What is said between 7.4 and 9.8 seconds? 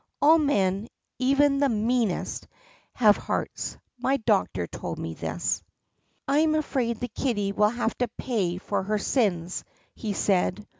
will have to pay for her sins,"